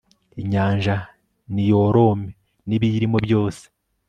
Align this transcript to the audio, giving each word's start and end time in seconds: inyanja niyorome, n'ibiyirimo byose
inyanja 0.41 0.95
niyorome, 1.53 2.27
n'ibiyirimo 2.67 3.17
byose 3.25 3.63